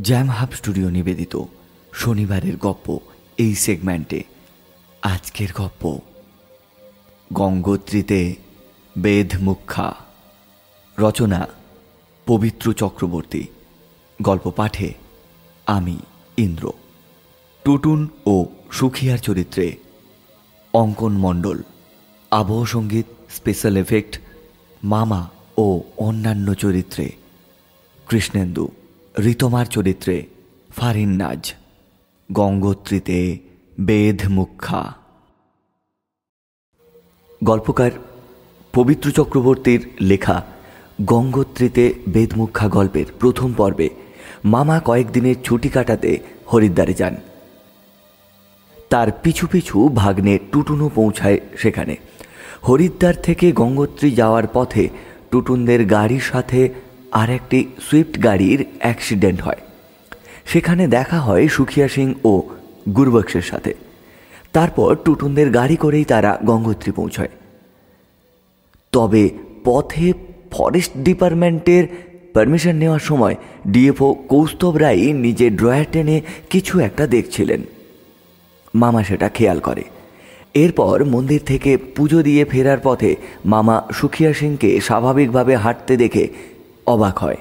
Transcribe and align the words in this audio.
Jam 0.00 0.28
hub 0.28 0.48
studio 0.52 0.88
নিবেদিত। 0.88 1.42
শনিবারের 1.92 2.56
গপ্প 2.56 2.98
এই 3.38 3.54
সেগমেন্টে 3.54 4.24
আজকের 5.02 5.48
গপ্প। 5.54 5.98
গঙ্গোত্রীতে 7.32 8.34
বেদ 8.98 9.30
মুখা 9.40 9.94
রচনা 10.98 11.46
পবিত্র 12.26 12.72
চক্রবর্তী। 12.72 13.46
গল্প 14.22 14.50
পাঠে 14.50 14.94
আমি, 15.66 15.98
ইন্দ্র। 16.36 16.72
টুটুন 17.64 18.08
ও 18.26 18.46
সুখিয়ার 18.72 19.18
চরিত্রে 19.18 19.76
অঙ্কন 20.74 21.12
মণ্ডল। 21.12 21.62
আবহ 22.30 22.64
সংগীত 22.64 23.06
স্পেশাল 23.30 23.76
এফেক্ট 23.76 24.18
মামা 24.84 25.28
ও 25.58 25.82
অন্যান্য 25.96 26.54
চরিত্রে 26.54 27.12
কৃষ্ণেন্দু। 28.08 28.68
ঋতমার 29.20 29.66
চরিত্রে 29.66 30.26
ফারিন 30.76 31.08
নাজ, 31.08 31.54
গঙ্গোত্রীতে 32.32 33.38
বেদ 33.80 34.22
মুখা 34.28 34.94
গল্পকার 37.44 37.90
পবিত্র 38.74 39.10
চক্রবর্তীর 39.10 39.88
লেখা 40.00 40.46
গঙ্গোত্রীতে 41.04 41.94
বেদমুখা 42.08 42.68
গল্পের 42.68 43.06
প্রথম 43.20 43.52
পর্বে 43.52 43.90
মামা 44.44 44.80
কয়েকদিনের 44.80 45.34
ছুটি 45.44 45.68
কাটাতে 45.68 46.18
হরিদ্বারে 46.52 46.94
যান। 46.94 47.16
তার 48.90 49.08
পিছু 49.22 49.46
পিছু 49.46 49.88
ভাগ্নে 49.88 50.38
টুটুনও 50.52 50.90
পৌঁছায় 50.94 51.40
সেখানে। 51.56 51.96
হরিদ্বার 52.68 53.14
থেকে 53.14 53.52
গঙ্গোত্রী 53.52 54.10
যাওয়ার 54.10 54.44
পথে 54.52 54.88
টুটুনদের 55.30 55.86
গাড়ির 55.86 56.20
সাথে 56.20 56.68
আর 57.12 57.30
একটি 57.30 57.66
সুইফট 57.90 58.24
গাড়ির 58.24 58.66
অ্যাক্সিডেন্ট 58.78 59.42
হয়। 59.42 59.56
সেখানে 60.44 60.88
দেখা 60.88 61.20
হয় 61.20 61.48
সুখিয়া 61.48 61.88
সিং 61.88 62.14
ও 62.24 62.42
গুরবক্সের 62.96 63.42
সাথে। 63.42 63.74
তারপর 64.52 64.96
টুটুনদের 65.04 65.50
গাড়ি 65.50 65.76
করেই 65.76 66.04
তারা 66.04 66.38
গঙ্গোত্রী 66.44 66.92
পৌঁছায়। 66.92 67.28
তবে 68.92 69.30
পথে 69.64 70.12
ফরেস্ট 70.50 70.90
ডিপার্টমেন্টের 70.96 71.86
পারমিশন 72.34 72.76
নেওয়ার 72.76 73.00
সময় 73.00 73.34
ডিএফও 73.68 74.14
কৌস্তব 74.14 74.76
রায় 74.76 75.12
নিজের 75.12 75.56
ড্রয়ার 75.56 75.84
টেনে 75.92 76.20
কিছু 76.50 76.78
একটা 76.78 77.06
দেখছিলেন। 77.06 77.62
মামা 78.74 79.04
সেটা 79.04 79.28
খেয়াল 79.28 79.60
করে। 79.60 79.84
এরপর 80.54 81.04
মন্দির 81.04 81.40
থেকে 81.46 81.76
পুজো 81.76 82.22
দিয়ে 82.22 82.44
ফেরার 82.44 82.78
পথে 82.82 83.16
মামা 83.44 83.82
সুখিয়া 83.92 84.32
সিংকে 84.32 84.80
স্বাভাবিকভাবে 84.80 85.56
হাঁটতে 85.56 85.96
দেখে 85.96 86.28
অবাক 86.86 87.18
হয়। 87.18 87.36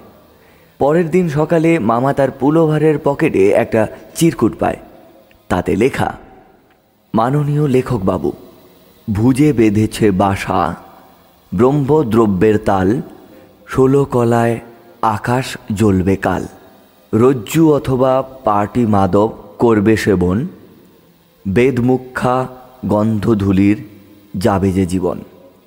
পরের 0.79 1.09
দিন 1.09 1.29
সকালে 1.29 1.79
মামা 1.79 2.13
তার 2.13 2.31
পুলোভারের 2.31 2.99
পকেটে 3.03 3.49
একটা 3.49 3.87
চিরকুট 4.15 4.53
পায়। 4.59 4.77
তাতে 5.49 5.75
লেখা, 5.75 6.17
মাননীয় 7.13 7.67
লেখকবাবু, 7.67 8.31
ভুজে 9.13 9.53
বেঁধেছে 9.53 10.11
বাসা, 10.11 10.75
ব্রহ্মদ্রব্যের 11.53 12.57
তাল, 12.57 13.01
ষোলো 13.67 14.05
কলায় 14.05 14.59
আকাশ 15.01 15.57
জ্বলবে 15.73 16.15
কাল, 16.15 16.47
রজ্জু 17.13 17.73
অথবা 17.73 18.23
পার্টি 18.43 18.85
মাদব 18.85 19.29
করবে 19.59 19.97
সেবন 19.97 20.47
বেদমুখা 21.47 22.47
গন্ধধুলির 22.85 23.77
যাবে 24.37 24.71
যে 24.71 24.85
জীবন, 24.85 25.17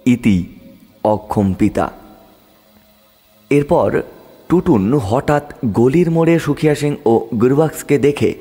ইতি 0.06 0.46
অক্ষম 1.04 1.52
পিতা। 1.52 1.90
এরপর 3.50 4.02
টুটুন 4.48 4.94
হঠাৎ 4.98 5.52
গলির 5.66 6.10
মোড়ে 6.10 6.38
সুখিয়া 6.38 6.74
সিং 6.74 6.96
ও 7.06 7.28
গুরবাক্সকে 7.40 7.98
দেখে 7.98 8.34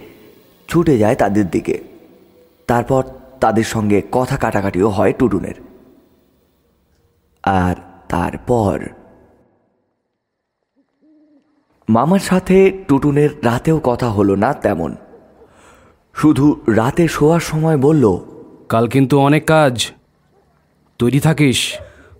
ছুটে 0.67 0.97
যায় 0.97 1.15
তাদের 1.15 1.49
দিকে। 1.49 1.83
তারপর 2.67 3.03
তাদের 3.41 3.63
সঙ্গে 3.63 4.01
কথা 4.11 4.37
কাটাকাটিও 4.37 4.89
হয় 4.89 5.13
টুটুনের। 5.13 5.57
আর 7.43 7.75
তারপর 8.09 8.83
মামার 11.89 12.19
সাথে 12.19 12.83
টুটুনের 12.87 13.29
রাতেও 13.45 13.79
কথা 13.79 14.09
হলো 14.09 14.35
না 14.35 14.53
তেমন। 14.53 14.95
শুধু 16.13 16.61
রাতে 16.67 17.07
শোয়ার 17.07 17.39
সময় 17.39 17.77
বলল 17.77 18.17
কাল 18.69 18.87
কিন্তু 18.87 19.19
অনেক 19.19 19.45
কাজ। 19.45 19.91
তৈরি 20.99 21.19
থাকিস। 21.19 21.73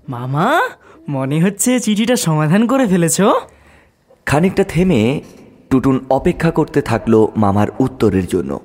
মামা? 0.09 0.61
মনে 1.09 1.41
হচ্ছে 1.41 1.79
চিঠিটা 1.79 2.15
সমাধান 2.15 2.67
করে 2.67 2.87
ফেলেছ। 2.87 3.21
খানিকটা 4.25 4.63
থেমে 4.63 5.21
টুটুন 5.69 6.05
অপেক্ষা 6.09 6.51
করতে 6.51 6.81
থাকল 6.81 7.27
মামার 7.35 7.67
উত্তরের 7.79 8.25
জন্য। 8.25 8.59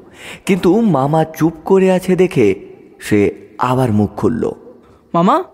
কিন্তু 0.46 0.80
মামা 0.80 1.24
চুপ 1.24 1.52
করে 1.64 1.90
আছে 1.90 2.16
দেখে 2.16 2.54
সে 3.00 3.34
আবার 3.58 3.92
মুখ 3.92 4.10
খুলল। 4.10 4.52
মামা 5.14 5.44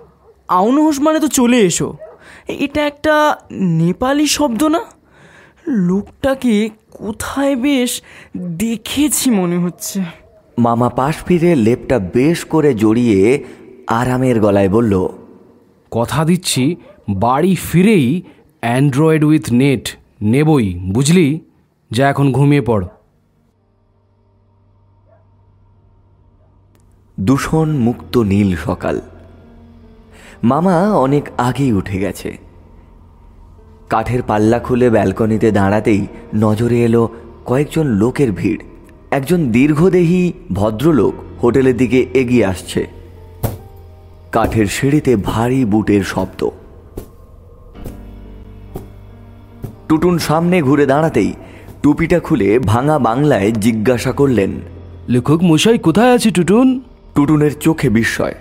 আউনহুস 0.49 1.00
মানে 1.00 1.21
তো 1.21 1.28
চলে 1.28 1.60
এসো। 1.60 1.97
এটা 2.49 2.87
একটা 2.87 3.37
নেপালি 3.53 4.26
শব্দ 4.26 4.65
না? 4.65 4.81
লোকটাকে 5.66 6.70
কোথায় 6.91 7.56
বেশ 7.56 8.03
দেখেছি 8.37 9.31
মনে 9.31 9.59
হচ্ছে। 9.59 10.00
মামা 10.59 10.88
পাশ 10.88 11.16
ফিরে 11.26 11.56
লেপটা 11.56 11.99
বেশ 11.99 12.44
করে 12.44 12.75
জড়িয়ে 12.75 13.44
আরামের 13.87 14.41
গলায় 14.41 14.69
বলল 14.69 15.09
কথা 15.91 16.25
দিচ্ছি, 16.25 16.76
বাড়ি 17.09 17.54
ফিরেই 17.54 18.22
অ্যান্ড্রয়েড 18.60 19.25
উইথ 19.25 19.53
নেট 19.53 19.88
নেবই, 20.22 20.75
বুঝলি? 20.75 21.41
যা 21.91 22.09
এখন 22.09 22.32
ঘুমিয়ে 22.32 22.62
পড়। 22.62 22.87
দূষণ 27.21 27.69
মুক্ত 27.69 28.19
নীল 28.19 28.56
সকাল। 28.56 29.00
মামা 30.44 30.93
অনেক 30.93 31.28
আগেই 31.38 31.72
উঠে 31.72 31.99
গেছে। 31.99 32.38
কাঠের 33.88 34.22
পাল্লা 34.22 34.59
খুলে 34.59 34.91
ব্যালকনিতে 34.91 35.50
দাঁড়াতেই 35.50 36.06
নজরে 36.34 36.84
এলো 36.84 37.09
কয়েকজন 37.47 37.87
লোকের 37.87 38.32
ভিড়। 38.32 38.62
একজন 39.10 39.49
দীর্ঘদেহী 39.49 40.32
ভদ্রলোক 40.53 41.15
হোটেলের 41.43 41.76
দিকে 41.76 42.06
এগিয়ে 42.15 42.44
আসছে। 42.44 42.97
কাঠের 44.32 44.66
সিঁড়িতে 44.66 45.16
ভারী 45.16 45.64
বুটের 45.64 46.02
শব্দ। 46.04 46.48
টুটুন 49.88 50.18
সামনে 50.18 50.62
ঘুরে 50.62 50.86
দাঁড়াতেই 50.86 51.32
টুপিটা 51.82 52.20
খুলে 52.20 52.58
ভাঙা 52.58 52.98
বাংলায় 52.98 53.52
জিজ্ঞাসা 53.52 54.12
করলেন 54.12 54.50
লেখক 55.08 55.42
মশাই 55.42 55.78
কোথায় 55.78 56.14
আছে 56.14 56.30
টুটুন? 56.30 56.80
টুটুনের 57.14 57.58
চোখে 57.58 57.90
বিস্ময়। 57.90 58.34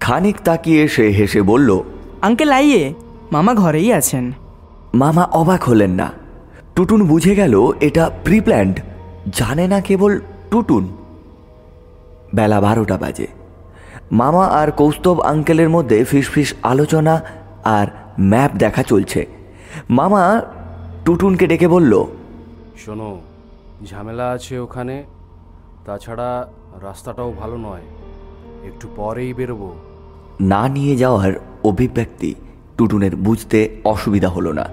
খানিক 0.00 0.36
তাকিয়ে 0.44 0.88
সে 0.88 1.08
হেসে 1.08 1.42
বলল 1.42 1.80
আঙ্কেল 2.22 2.52
আইয়ে 2.52 2.94
মামা 3.32 3.54
ঘরেই 3.54 3.92
আছেন। 3.92 4.32
মামা 4.94 5.24
অবাক 5.24 5.62
হলেন 5.62 5.90
না। 5.90 6.12
টুটুন 6.74 7.06
বুঝে 7.06 7.34
গেল 7.34 7.72
এটা 7.80 8.10
প্রিপ্ল্যান্ড 8.24 8.80
জানে 9.32 9.68
না 9.68 9.80
কেবল 9.80 10.20
টুটুন। 10.50 10.96
বেলা 12.34 12.60
বারোটা 12.60 12.98
বাজে। 12.98 13.37
মামা 14.12 14.46
আর 14.46 14.70
কৌস্তব 14.70 15.20
আঙ্কেলের 15.20 15.68
মধ্যে 15.68 16.04
ফিসফিস 16.04 16.54
আলোচনা 16.62 17.20
আর 17.64 17.86
ম্যাপ 18.20 18.56
দেখা 18.56 18.82
চলছে। 18.82 19.26
মামা 19.90 20.42
টুটুনকে 21.04 21.46
ডেকে 21.46 21.68
বলল 21.68 22.04
শোনো 22.76 23.20
ঝামেলা 23.84 24.30
আছে 24.30 24.58
ওখানে 24.58 25.04
তাছাড়া 25.84 26.48
রাস্তাটাও 26.82 27.32
ভালো 27.38 27.56
নয়। 27.56 27.80
একটু 28.64 28.88
পরেই 28.96 29.34
বেরোবো। 29.34 29.74
না 30.40 30.68
নিয়ে 30.68 30.96
যাওয়ার 30.96 31.32
অভিব্যক্তি 31.64 32.34
টুটুনের 32.78 33.16
বুঝতে 33.16 33.80
অসুবিধা 33.84 34.28
হলো 34.28 34.52
না। 34.52 34.66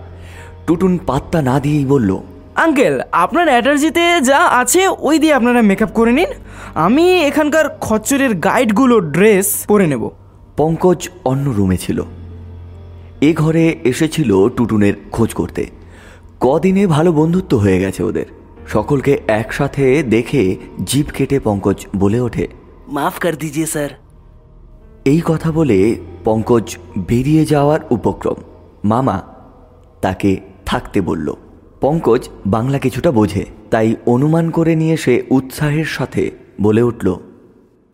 টুটুন 0.67 0.97
পাত্তা 1.07 1.41
না 1.41 1.59
দিয়েই 1.59 1.85
বলল 1.85 2.19
আঙ্কেল 2.55 3.01
আপনার 3.11 3.47
অ্যাটার্জিতে 3.47 4.21
যা 4.21 4.37
আছে 4.37 4.87
ওই 4.87 5.19
দিয়ে 5.19 5.33
আপনারা 5.33 5.61
মেকআপ 5.61 5.91
করে 5.93 6.11
নিন। 6.11 6.27
আমি 6.75 7.23
এখানকার 7.23 7.69
খচ্চরের 7.81 8.35
গাইডগুলো 8.35 8.99
ড্রেস 8.99 9.65
পরে 9.67 9.87
নেব। 9.87 10.09
পঙ্কজ 10.57 11.09
অন্য 11.25 11.49
রুমে 11.49 11.77
ছিল। 11.77 12.03
এ 13.21 13.33
ঘরে 13.33 13.79
এসেছিল 13.83 14.49
টুটুনের 14.49 14.93
খোঁজ 15.11 15.33
করতে। 15.33 15.67
কদিনে 16.39 16.87
ভালো 16.87 17.11
বন্ধুত্ব 17.11 17.57
হয়ে 17.57 17.79
গেছে 17.79 18.03
ওদের। 18.03 18.25
সকলকে 18.67 19.21
একসাথে 19.27 20.03
দেখে 20.03 20.55
জিভ 20.85 21.05
কেটে 21.11 21.39
পঙ্কজ 21.39 21.87
বলে 21.95 22.19
ওঠে 22.19 22.47
মাফ 22.87 23.19
কর 23.19 23.33
দিজিয়ে 23.39 23.65
স্যার। 23.65 23.89
এই 25.05 25.21
কথা 25.25 25.51
বলে 25.51 25.95
পঙ্কজ 26.23 26.77
বেরিয়ে 26.97 27.45
যাওয়ার 27.45 27.79
উপক্রম। 27.89 28.35
মামা 28.83 29.21
তাকে 30.01 30.37
থাকতে 30.65 31.01
বলল। 31.01 31.33
পঙ্কজ 31.81 32.29
বাংলা 32.45 32.79
কিছুটা 32.79 33.11
বোঝে 33.11 33.45
তাই 33.71 33.95
অনুমান 34.05 34.49
করে 34.49 34.75
নিয়ে 34.75 34.97
সে 34.97 35.23
উৎসাহের 35.29 35.85
সাথে 35.85 36.31
বলে 36.61 36.81
উঠল 36.81 37.15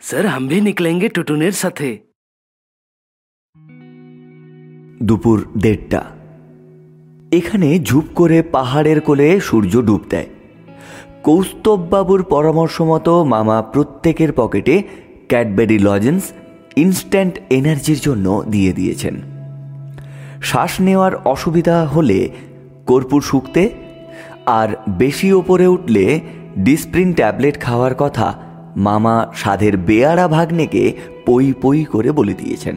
স্যার 0.02 0.26
আমি 0.28 0.62
নিকলেঙ্গে 0.62 1.10
টুটুনের 1.10 1.52
সাথে। 1.52 1.98
দুপুর 5.04 5.46
দেড়টা। 5.58 6.06
এখানে 7.32 7.80
ঝুপ 7.80 8.04
করে 8.16 8.42
পাহাড়ের 8.42 9.02
কোলে 9.02 9.40
সূর্য 9.40 9.82
ডুব 9.82 10.02
দেয়। 10.10 10.28
কৌস্তববাবুর 11.24 12.24
পরামর্শ 12.24 12.82
মতো 12.82 13.24
মামা 13.24 13.62
প্রত্যেকের 13.62 14.34
পকেটে 14.36 14.84
ক্যাডবেরি 15.28 15.80
লজেন্স 15.80 16.32
ইনস্ট্যান্ট 16.76 17.40
এনার্জির 17.50 18.00
জন্য 18.00 18.44
দিয়ে 18.48 18.74
দিয়েছেন। 18.74 19.22
শ্বাস 20.42 20.82
নেওয়ার 20.82 21.16
অসুবিধা 21.16 21.86
হলে 21.86 22.30
কর্পূর 22.88 23.22
শুকতে, 23.22 23.64
আর 24.46 24.70
বেশি 24.90 25.34
ওপরে 25.34 25.68
উঠলে 25.68 26.20
ডিসপ্রিন 26.58 27.14
ট্যাবলেট 27.14 27.56
খাওয়ার 27.60 27.94
কথা 27.96 28.28
মামা 28.76 29.16
সাধের 29.36 29.78
বেয়ারা 29.78 30.28
ভাগ্নেকে 30.28 30.84
পই 31.26 31.54
পই 31.62 31.86
করে 31.86 32.12
বলে 32.12 32.34
দিয়েছেন। 32.34 32.76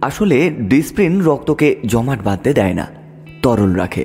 আসলে 0.00 0.50
ডিসপ্রিন 0.50 1.14
রক্তকে 1.20 1.76
জমাট 1.86 2.20
বাঁধতে 2.22 2.52
দেয় 2.52 2.74
না, 2.74 2.86
তরল 3.42 3.72
রাখে। 3.74 4.04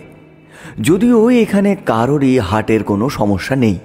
যদিও 0.81 1.29
এখানে 1.29 1.75
কারোরই 1.85 2.39
হার্টের 2.39 2.83
কোনো 2.83 3.09
সমস্যা 3.09 3.55
নেই। 3.55 3.77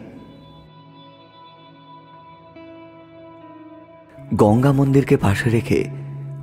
গঙ্গা 4.34 4.72
মন্দিরকে 4.72 5.16
পাশে 5.16 5.50
রেখে 5.50 5.80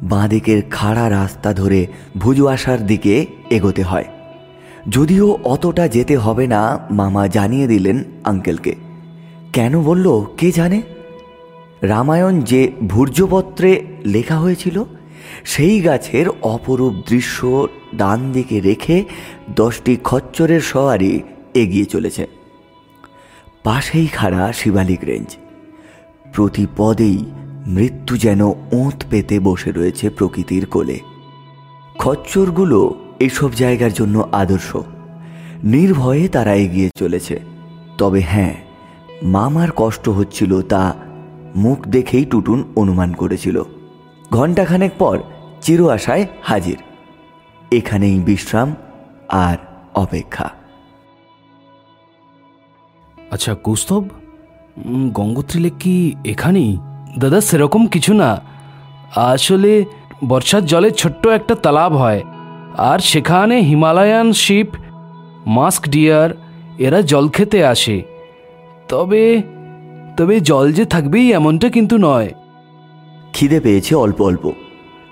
বাঁদিকের 0.03 0.59
খাড়া 0.71 1.09
রাস্তা 1.09 1.53
ধরে 1.53 1.87
ভুজু 2.17 2.47
আসার 2.47 2.79
দিকে 2.85 3.25
এগোতে 3.49 3.83
হয়। 3.83 4.05
যদিও 4.89 5.39
অতটা 5.43 5.87
যেতে 5.87 6.17
হবে 6.17 6.47
না, 6.47 6.79
মামা 6.91 7.27
জানিয়ে 7.27 7.67
দিলেন 7.67 8.03
আঙ্কেলকে। 8.23 8.75
কেন 9.53 9.81
বলল, 9.81 10.25
কে 10.37 10.51
জানে? 10.51 10.81
রামায়ণ 11.81 12.41
যে 12.41 12.71
ভূর্যপত্রে 12.87 13.85
লেখা 14.05 14.39
হয়েছিল, 14.39 14.83
সেই 15.43 15.79
গাছের 15.79 16.29
অপরূপ 16.29 16.93
দৃশ্য 17.09 17.67
ডান 17.95 18.31
দিকে 18.31 18.59
রেখে 18.59 19.03
দশটি 19.55 19.97
খচ্চরের 20.03 20.61
সওয়ারি 20.61 21.21
এগিয়ে 21.53 21.85
চলেছে। 21.85 22.27
পাশেই 23.63 24.07
খাড়া 24.07 24.53
শিবালিক 24.53 24.99
রেঞ্জ। 25.03 25.37
প্রতি 26.33 26.67
পদেই 26.77 27.25
মৃত্যু 27.67 28.17
যেন 28.17 28.41
ওঁত 28.47 29.03
পেতে 29.09 29.39
বসে 29.39 29.71
রয়েছে 29.71 30.09
প্রকৃতির 30.09 30.65
কোলে। 30.65 30.99
খচ্চরগুলো 31.97 32.95
এসব 33.21 33.53
জায়গার 33.53 33.93
জন্য 33.93 34.29
আদর্শ। 34.31 34.75
নির্ভয়ে 35.63 36.27
তারা 36.27 36.53
এগিয়ে 36.53 36.89
চলেছে। 36.95 37.39
তবে 37.97 38.21
হ্যাঁ 38.21 38.55
মামার 39.23 39.67
কষ্ট 39.75 40.09
হচ্ছিল 40.09 40.61
তা 40.61 40.95
মুখ 41.55 41.87
দেখেই 41.87 42.25
টুটুন 42.25 42.63
অনুমান 42.75 43.13
করেছিল। 43.13 43.63
ঘণ্টাখানেক 44.31 44.91
পর 44.99 45.19
চির 45.61 45.89
আশায় 45.89 46.27
হাজির। 46.43 46.77
এখানেই 47.71 48.19
বিশ্রাম 48.19 48.75
আর 49.29 49.57
অপেক্ষা। 49.95 50.49
আচ্ছা 53.31 53.53
কৌস্তব 53.53 54.03
গঙ্গোত্রী 55.13 55.59
লেক 55.59 55.73
কি 55.79 56.15
এখানেই? 56.25 56.77
দাদা, 57.19 57.41
সেরকম 57.41 57.87
কিছু 57.87 58.13
না। 58.13 58.41
আসলে 59.15 59.85
বর্ষার 60.27 60.65
জলে 60.65 60.91
ছোট্ট 60.91 61.27
একটা 61.27 61.55
তালাব 61.55 61.95
হয়। 61.95 62.23
আর 62.77 62.99
সেখানে 62.99 63.59
হিমালয়ান 63.59 64.33
শিপ, 64.33 64.67
মাস্ক 65.47 65.89
ডিয়ার, 65.89 66.29
এরা 66.77 67.01
জল 67.01 67.29
খেতে 67.29 67.65
আসে। 67.65 68.01
তবে 68.89 69.41
তবে 70.17 70.39
জল 70.39 70.71
যে 70.71 70.85
থাকবেই 70.85 71.33
এমনটা 71.33 71.69
কিন্তু 71.69 71.97
নয়। 71.97 72.29
খিদে 73.33 73.59
পেয়েছে 73.59 73.95
অল্প 73.95 74.21
অল্প। 74.21 74.51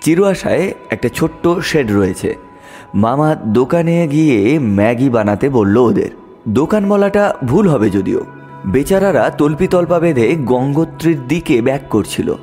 চিরুয়াশায় 0.00 0.74
একটা 0.90 1.08
ছোট্ট 1.08 1.48
শেড 1.62 1.92
রয়েছে। 1.92 2.36
মামা 2.94 3.34
দোকানে 3.34 4.08
গিয়ে 4.08 4.58
ম্যাগি 4.58 5.08
বানাতে 5.08 5.48
বলল 5.48 5.76
ওদের। 5.76 6.10
দোকান 6.48 6.88
বলাটা 6.88 7.34
ভুল 7.44 7.68
হবে 7.68 7.90
যদিও। 7.90 8.26
বেচারারা 8.66 9.30
তল্পি 9.30 9.66
তল্পা 9.66 9.98
বেঁধে 9.98 10.36
গঙ্গোত্রীর 10.44 11.28
দিকে 11.28 11.62
ব্যাক 11.62 11.80
করছিল। 11.90 12.34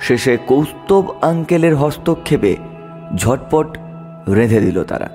শেষে 0.00 0.36
কৌস্তব 0.36 1.14
আঙ্কেলের 1.22 1.76
হস্তক্ষেপে 1.76 2.56
ঝটপট 3.16 3.78
রেঁধে 4.28 4.60
দিল 4.60 4.84
তারা। 4.84 5.08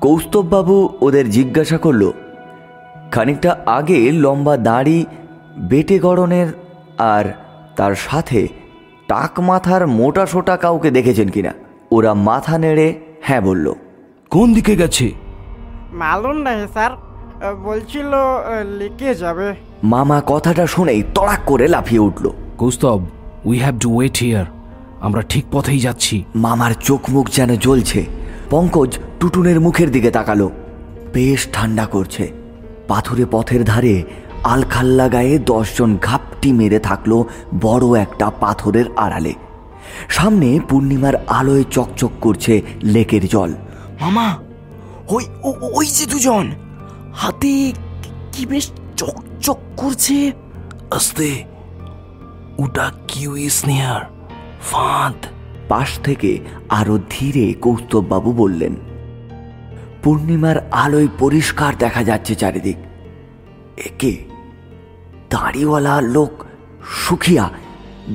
কৌস্তববাবু 0.00 0.98
ওদের 1.00 1.30
জিজ্ঞাসা 1.30 1.78
করল 1.78 2.10
খানিকটা 3.12 3.56
আগে 3.66 4.12
লম্বা 4.12 4.56
দাড়ি 4.56 5.06
বেটে 5.58 5.98
গড়নের 5.98 6.46
আর 6.98 7.24
তার 7.76 7.94
সাথে 7.94 8.48
টাক 9.08 9.40
মাথার 9.40 9.86
মোটা 9.86 10.26
সোটা 10.26 10.56
কাউকে 10.56 10.90
দেখেছেন 10.90 11.28
কিনা? 11.28 11.52
ওরা 11.92 12.14
মাথা 12.14 12.58
নেড়ে 12.58 13.00
হ্যাঁ 13.22 13.40
বলল। 13.40 13.72
কোন 14.30 14.54
দিকে 14.54 14.76
গেছে? 14.76 15.12
মালুম 15.92 16.36
নেই 16.36 16.66
স্যার। 16.72 16.90
বলছিল 17.62 18.12
লিখে 18.78 19.14
যাবে। 19.14 19.54
মামা 19.84 20.22
কথাটা 20.26 20.66
শুনেই 20.66 21.02
তড়াক 21.14 21.40
করে 21.46 21.68
লাফিয়ে 21.68 22.00
উঠল। 22.00 22.30
Kaustav 22.58 23.00
we 23.44 23.58
have 23.58 23.78
to 23.78 23.96
wait 23.96 24.16
here 24.18 24.44
আমরা 25.04 25.22
ঠিক 25.22 25.44
পথেই 25.52 25.78
যাচ্ছি। 25.78 26.24
মামার 26.34 26.72
চোখ 26.72 27.10
মুখ 27.10 27.30
যেন 27.30 27.56
জ্বলছে। 27.56 28.06
পঙ্কজ 28.50 28.98
টুটুনের 29.20 29.60
মুখের 29.60 29.90
দিকে 29.90 30.10
তাকালো। 30.10 30.50
বেশ 31.12 31.48
ঠান্ডা 31.52 31.86
করছে। 31.86 32.32
পাথুরে 32.88 33.24
পথের 33.30 33.64
ধারে 33.64 34.02
আলখাল্লা 34.44 35.08
গায়ে 35.08 35.38
দশজন 35.38 35.98
ঘাপটি 36.02 36.52
মেরে 36.52 36.78
থাকল 36.78 37.24
বড় 37.60 38.00
একটা 38.00 38.30
পাথরের 38.30 38.84
আড়ালে। 38.96 39.34
সামনে 40.08 40.60
পূর্ণিমার 40.68 41.26
আলোয় 41.26 41.64
চকচক 41.70 42.10
করছে 42.20 42.62
লেকের 42.82 43.26
জল। 43.26 43.54
মামা 44.00 44.36
ওই 45.08 45.24
ওই 45.74 45.86
যে 45.86 46.06
দুজন। 46.06 46.52
হাতে 47.14 47.72
কি 48.32 48.46
বেশ 48.46 48.70
চকচক 48.96 49.58
করছে। 49.76 50.32
আস্তে 50.90 51.44
ওটা 52.58 52.92
কিউ 53.08 53.48
স্নেহার। 53.48 54.13
ফাঁদ। 54.70 55.18
পাশ 55.68 55.90
থেকে 56.02 56.30
আরও 56.68 56.94
ধীরে 57.10 57.44
কৌস্তববাবু 57.54 58.30
বললেন, 58.32 58.74
পূর্ণিমার 60.02 60.58
আলোয় 60.70 61.08
পরিষ্কার 61.18 61.72
দেখা 61.78 62.02
যাচ্ছে 62.04 62.34
চারিদিক। 62.34 62.78
একে 63.86 64.12
দাড়িওয়ালা 65.30 65.94
লোক 66.00 66.32
সুখিয়া 66.96 67.44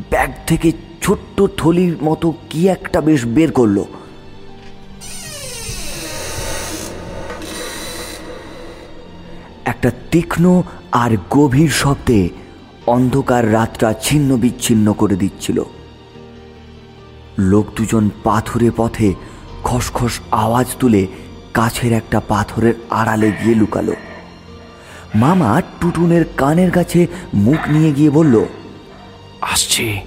ব্যাগ 0.09 0.31
থেকে 0.47 0.69
ছোট্ট 1.01 1.37
থলির 1.57 1.93
মতো 2.03 2.27
কি 2.49 2.61
একটা 2.67 3.01
বেশ 3.01 3.21
বের 3.25 3.51
করল। 3.51 3.77
একটা 9.65 9.89
তীক্ষ্ণ 10.11 10.45
আর 10.91 11.11
গভীর 11.29 11.71
শব্দে 11.81 12.29
অন্ধকার 12.87 13.43
রাতটা 13.53 13.89
ছিন্ন 14.01 14.29
বিচ্ছিন্ন 14.37 14.87
করে 14.93 15.15
দিচ্ছিল। 15.15 15.59
লোক 17.39 17.65
দুজন 17.75 18.09
পাথুরে 18.23 18.71
পথে 18.77 19.13
খসখস 19.63 20.19
আওয়াজ 20.31 20.67
তুলে 20.79 21.07
কাছের 21.53 21.93
একটা 21.93 22.21
পাথরের 22.27 22.73
আড়ালে 22.89 23.31
গিয়ে 23.31 23.55
লুকালো। 23.55 23.93
মামা 25.15 25.61
টুটুনের 25.81 26.25
কানের 26.37 26.71
কাছে 26.71 27.07
মুখ 27.33 27.69
নিয়ে 27.69 27.93
গিয়ে 27.93 28.09
বলল 28.09 28.45
আসছে। 29.41 30.01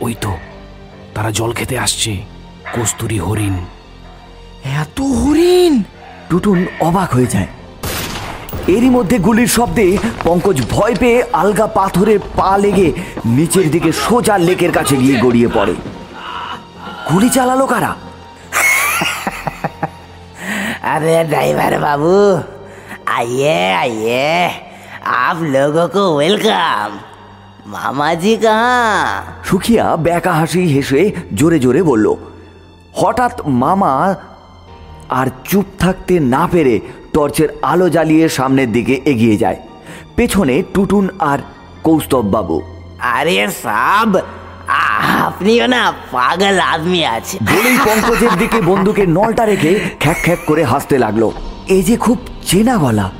ওই 0.00 0.14
তো 0.20 0.36
তারা 1.14 1.30
জল 1.30 1.52
খেতে 1.52 1.78
আসছে। 1.78 2.24
কস্তুরি 2.74 3.18
হরিণ। 3.18 3.54
এত 4.64 5.00
হরিণ! 5.00 5.82
টুটুন 6.28 6.66
অবাক 6.80 7.14
হয়ে 7.14 7.26
যায়। 7.26 7.46
এরই 8.67 8.89
মধ্যে 8.89 9.17
গুলির 9.19 9.51
শব্দে 9.57 9.87
পঙ্কজ 10.25 10.57
ভয় 10.69 10.95
পেয়ে 10.95 11.19
আলগা 11.33 11.67
পাথরে 11.77 12.15
পা 12.35 12.51
লেগে 12.57 12.89
নিচের 13.37 13.67
দিকে 13.71 13.89
সোজা 14.03 14.35
লেকের 14.39 14.71
কাছে 14.71 14.95
গিয়ে 14.97 15.15
গড়িয়ে 15.25 15.49
পড়ে 15.57 15.75
গুলি 17.09 17.29
চালালো 17.35 17.67
কারা 17.73 17.91
अरे 20.87 21.15
ड्राइवर 21.25 21.73
बाबू 21.79 22.13
आइए 23.09 23.57
आइए 23.73 24.27
आप 25.15 25.37
लोगों 25.45 25.87
को 25.87 26.01
वेलकम 26.17 26.89
मामा 27.67 28.09
जी 28.15 28.33
कहाँ 28.37 29.43
সুখিয়া 29.43 29.85
ব্যাকা 30.05 30.33
হাসি 30.33 30.61
হেসে 30.73 31.01
জোরে 31.33 31.57
জোরে 31.59 31.81
বলল 31.81 32.07
হঠাৎ 32.93 33.35
মামা 33.61 33.91
আর 35.11 35.27
চুপ 35.45 35.67
থাকতে 35.79 36.13
না 36.33 36.43
পেরে 36.53 36.75
টর্চের 37.12 37.48
আলো 37.62 37.86
জ্বালিয়ে 37.90 38.28
সামনের 38.28 38.72
দিকে 38.72 39.00
এগিয়ে 39.04 39.36
যায়। 39.36 39.56
পেছনে 40.16 40.62
টুটুন 40.74 41.08
আর 41.18 41.38
কৌস্তব 41.82 42.24
বাবু 42.30 42.62
আরে 42.98 43.48
সাব 43.62 44.10
আপনিও 45.26 45.66
না 45.66 45.92
পাগল 46.12 46.58
আদমি 46.60 47.04
আছে 47.06 47.38
বলেই 47.42 47.78
পঙ্কজের 47.86 48.34
দিকে 48.38 48.60
বন্দুকের 48.60 49.08
নলটা 49.08 49.46
রেখে 49.46 49.80
খ্যাক 50.00 50.16
খ্যাক 50.24 50.38
করে 50.46 50.64
হাসতে 50.64 50.98
লাগল। 50.98 51.30
এ 51.68 51.82
যে 51.82 51.96
খুব 51.96 52.18
চেনা 52.46 52.76
গলা। 52.76 53.10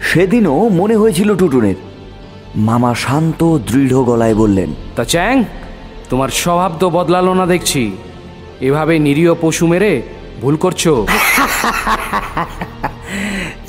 সেদিনও 0.00 0.68
মনে 0.68 0.96
হয়েছিল 0.96 1.36
টুটুনের। 1.36 1.74
মামা 2.56 2.94
শান্ত 2.94 3.58
দৃঢ় 3.58 4.02
গলায় 4.02 4.34
বললেন 4.34 4.74
তা 4.96 5.04
চ্যাং 5.04 5.44
তোমার 6.10 6.28
স্বভাব 6.28 6.72
তো 6.80 6.90
বদলালো 6.90 7.34
না 7.34 7.46
দেখছি। 7.46 7.96
এভাবে 8.60 8.98
নিরীহ 8.98 9.34
পশু 9.40 9.66
মেরে 9.66 10.02
ভুল 10.40 10.56
করছ? 10.56 10.88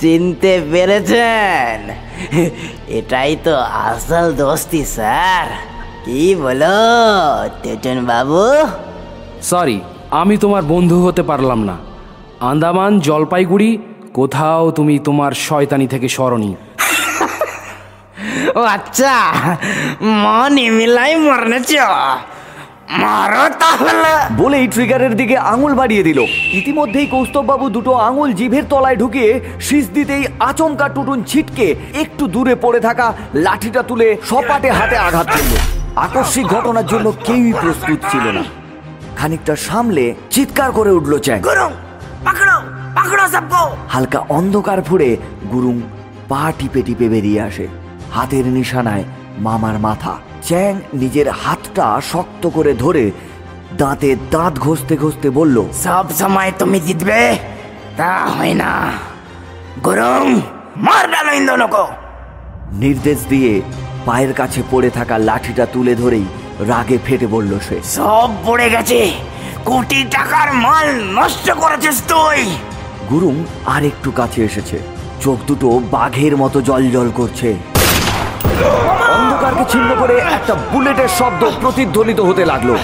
চিনতে 0.02 0.54
পেরেছেন? 0.72 1.78
এটাই 2.98 3.32
তো 3.46 3.56
আসল 3.90 4.26
দোস্তি 4.42 4.82
স্যার। 4.96 5.48
কি 6.06 6.24
বলো 6.44 6.78
টেটন 7.64 7.98
বাবু? 8.10 8.44
সরি 9.52 9.78
আমি 10.22 10.36
তোমার 10.38 10.64
বন্ধু 10.74 10.98
হতে 11.06 11.24
পারলাম 11.30 11.60
না। 11.70 11.76
আন্দামান 12.50 12.92
জলপাইগুড়ি 13.08 13.70
কোথাও 14.14 14.64
তুমি 14.78 14.96
তোমার 15.08 15.32
শয়তানি 15.48 15.88
থেকে 15.88 16.08
সরনি। 16.18 16.52
ও 18.60 18.62
আচ্ছা 18.76 19.16
মন 20.24 20.54
মিলাই 20.78 21.14
মরনেছ 21.26 21.72
মারো 22.90 23.50
তাহলে। 23.60 24.68
ট্রিগারের 24.68 25.16
দিকে 25.16 25.38
আঙুল 25.38 25.74
বাড়িয়ে 25.76 26.04
দিল। 26.04 26.20
ইতিমধ্যেই 26.52 27.08
কৌস্তববাবু 27.08 27.70
দুটো 27.70 27.94
আঙুল 27.94 28.34
জিভের 28.34 28.64
তলায় 28.70 28.96
ঢুকিয়ে 28.96 29.40
শীষ 29.60 29.90
দিতেই 29.90 30.26
আচমকা 30.40 30.90
টুটুন 30.90 31.24
ছিটকে 31.24 31.76
একটু 31.94 32.28
দূরে 32.28 32.56
পড়ে 32.56 32.80
থাকা 32.80 33.14
লাঠিটা 33.34 33.84
তুলে 33.84 34.18
সপাটে 34.30 34.72
হাতে 34.72 34.98
আঘাত 34.98 35.28
করল। 35.28 35.58
আকস্মিক 35.96 36.48
ঘটনার 36.48 36.88
জন্য 36.88 37.14
কেউই 37.26 37.54
প্রস্তুত 37.54 38.00
ছিল 38.12 38.32
না। 38.32 38.44
খানিকটা 39.18 39.56
সামলে 39.56 40.14
চিৎকার 40.30 40.72
করে 40.72 40.92
উঠল 40.92 41.20
চ্যাং। 41.20 41.42
হালকা 43.90 44.20
অন্ধকার 44.30 44.82
ফুড়ে 44.82 45.18
গুরুং 45.52 45.82
পা 46.30 46.52
টিপে 46.60 46.82
টিপে 46.82 47.10
বেরিয়ে 47.10 47.42
আসে। 47.42 47.68
হাতের 48.12 48.46
নিশানায় 48.46 49.04
মামার 49.40 49.80
মাথা। 49.80 50.18
চ্যাং 50.44 50.80
নিজের 50.94 51.30
হাতটা 51.30 52.02
শক্ত 52.12 52.48
করে 52.48 52.74
ধরে 52.74 53.12
দাঁতে 53.78 54.16
দাঁত 54.32 54.60
ঘষতে 54.60 54.98
ঘষতে 54.98 55.30
বলল 55.30 55.64
সব 55.74 56.12
সময় 56.12 56.52
তুমি 56.52 56.80
জিতবে 56.80 57.38
তা 57.98 58.26
হয় 58.26 58.54
না। 58.54 58.92
গরম 59.84 60.42
মার 60.78 61.12
ডালো 61.12 61.34
ইন 61.34 61.46
দোনো 61.46 61.68
নির্দেশ 62.72 63.18
দিয়ে 63.30 63.62
পায়ের 64.06 64.34
কাছে 64.34 64.64
পড়ে 64.72 64.90
থাকা 64.90 65.18
লাঠিটা 65.18 65.66
তুলে 65.66 65.96
ধরেই 65.96 66.26
রাগে 66.60 66.98
ফেটে 67.06 67.28
বলল 67.28 67.60
সে 67.60 67.82
সব 67.84 68.30
পড়ে 68.46 68.70
গেছে 68.70 69.12
কোটি 69.66 70.04
টাকার 70.04 70.54
মাল 70.54 70.88
নষ্ট 71.14 71.52
করেছিস 71.52 72.02
তুই। 72.08 72.56
গুরুং 73.10 73.44
আর 73.66 73.84
একটু 73.84 74.12
কাছে 74.12 74.44
এসেছে 74.44 74.80
চোখ 75.22 75.38
দুটো 75.48 75.80
বাঘের 75.92 76.38
মতো 76.38 76.62
জল 76.62 76.92
জল 76.92 77.10
করছে। 77.12 77.73
অন্ধকারকে 79.16 79.64
ছিন্ন 79.72 79.96
করে 80.00 80.18
একটা 80.18 80.54
বুলেটের 80.54 81.08
শব্দ 81.08 81.50
প্রতিধ্বনিত 81.62 82.20
হতে 82.20 82.46
লাগল। 82.46 82.76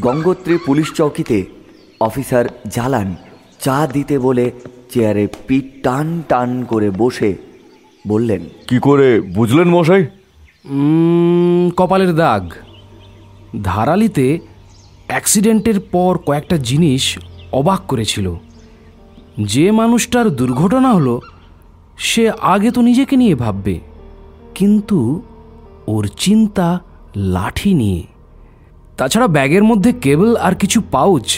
গঙ্গোত্রী 0.00 0.58
পুলিশ 0.66 0.92
চৌকিতে 0.92 1.44
অফিসার 2.00 2.44
জালান 2.66 3.16
চা 3.60 3.86
দিতে 3.92 4.18
বলে 4.18 4.50
চেয়ারে 4.90 5.26
পিঠ 5.48 5.64
টান 5.82 6.22
টান 6.28 6.64
করে 6.64 6.90
বসে 6.90 7.36
বললেন 8.08 8.40
কি 8.66 8.78
করে 8.78 9.20
বুঝলেন 9.20 9.68
মশাই? 9.68 10.06
উম, 10.64 11.70
কপালের 11.76 12.14
দাগ। 12.14 12.52
ধারালিতে 13.62 14.38
অ্যাক্সিডেন্টের 15.08 15.78
পর 15.92 16.12
কয়েকটা 16.26 16.56
জিনিস 16.68 17.04
অবাক 17.52 17.80
করেছিল। 17.88 18.26
যে 19.52 19.64
মানুষটার 19.70 20.26
দুর্ঘটনা 20.30 20.90
হলো, 20.92 21.14
সে 22.08 22.24
আগে 22.54 22.70
তো 22.70 22.80
নিজেকে 22.82 23.14
নিয়ে 23.16 23.34
ভাববে, 23.34 23.76
কিন্তু 24.54 24.98
ওর 25.86 26.04
চিন্তা 26.24 26.68
লাঠি 27.34 27.72
নিয়ে। 27.74 28.02
তাছাড়া 28.96 29.28
ব্যাগের 29.28 29.64
মধ্যে 29.64 29.90
কেবল 30.04 30.30
আর 30.36 30.54
কিছু 30.54 30.78
পাউচ 30.94 31.28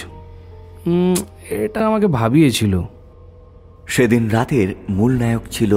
এটা 1.64 1.80
আমাকে 1.86 2.06
ভাবিয়েছিল। 2.18 2.74
সেদিন 3.86 4.22
রাতের 4.28 4.68
মূল 4.90 5.12
নায়ক 5.18 5.44
ছিল 5.50 5.72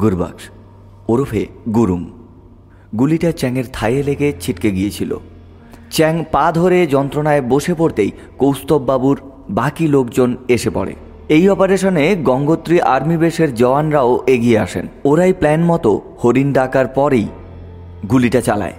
গুরবাক্স, 0.00 0.44
ওরফে 1.08 1.42
গুরুং 1.74 2.00
গুলিটা 2.98 3.30
চ্যাংয়ের 3.32 3.66
থায়ে 3.72 4.00
লেগে 4.02 4.28
ছিটকে 4.40 4.68
গিয়েছিল। 4.70 5.12
চ্যাং 5.90 6.24
পা 6.32 6.52
ধরে 6.52 6.86
যন্ত্রণায় 6.86 7.42
বসে 7.42 7.74
পড়তেই 7.74 8.10
কৌস্তববাবুর 8.38 9.20
বাকি 9.50 9.88
লোকজন 9.88 10.36
এসে 10.48 10.70
পড়ে। 10.70 10.94
এই 11.28 11.48
অপারেশনে 11.48 12.16
গঙ্গোত্রী 12.16 12.80
আর্মি 12.80 13.16
বেসের 13.16 13.54
জওয়ানরাও 13.54 14.24
এগিয়ে 14.26 14.58
আসেন। 14.58 14.88
ওরাই 15.04 15.32
প্ল্যান 15.32 15.64
মতো 15.64 16.02
হরিণ 16.24 16.52
ডাকার 16.52 16.86
পরেই 16.88 17.28
গুলিটা 18.10 18.40
চালায়। 18.40 18.72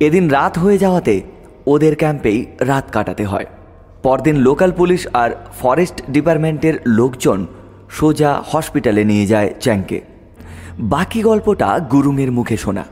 এদিন 0.00 0.28
রাত 0.28 0.58
হয়ে 0.58 0.78
যাওয়াতে 0.78 1.22
ওদের 1.66 1.96
ক্যাম্পেই 1.96 2.46
রাত 2.60 2.84
কাটাতে 2.92 3.24
হয়। 3.24 3.46
পরদিন 4.02 4.36
লোকাল 4.36 4.72
পুলিশ 4.72 5.08
আর 5.12 5.30
ফরেস্ট 5.60 6.02
ডিপার্টমেন্টের 6.10 6.74
লোকজন 6.86 7.46
সোজা 7.90 8.42
হসপিটালে 8.52 9.04
নিয়ে 9.04 9.26
যায় 9.26 9.54
চ্যাংকে। 9.60 10.00
বাকি 10.78 11.22
গল্পটা 11.22 11.78
গুরুংয়ের 11.78 12.32
মুখে 12.32 12.56
শোনা। 12.56 12.84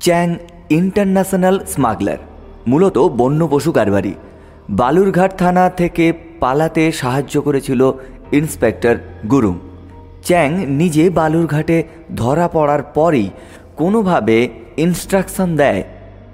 চ্যাং 0.00 0.36
ইন্টারন্যাশনাল 0.70 1.58
স্মাগলার, 1.66 2.16
মূলত 2.66 2.98
বন্য 2.98 3.48
পশু 3.50 3.72
কারবারি। 3.72 4.14
বালুরঘাট 4.70 5.38
থানা 5.38 5.70
থেকে 5.70 6.12
পালাতে 6.40 6.92
সাহায্য 6.92 7.42
করেছিল 7.42 7.92
ইন্সপেক্টর 8.32 8.96
গুরুং। 9.30 9.58
চ্যাং 10.24 10.66
নিজে 10.66 11.10
বালুরঘাটে 11.10 11.84
ধরা 12.16 12.48
পড়ার 12.48 12.82
পরই 12.82 13.30
কোনোভাবে 13.76 14.48
ইনস্ট্রাকশন 14.76 15.56
দেয় 15.56 15.82